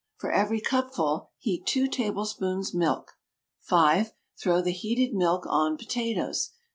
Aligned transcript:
For 0.17 0.31
every 0.31 0.59
cupful, 0.59 1.29
heat 1.37 1.67
2 1.67 1.87
tablespoons 1.87 2.73
milk. 2.73 3.11
5. 3.59 4.13
Throw 4.41 4.59
the 4.59 4.71
heated 4.71 5.13
milk 5.13 5.45
on 5.47 5.77
potatoes. 5.77 6.53